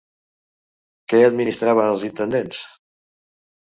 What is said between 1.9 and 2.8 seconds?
els intendents?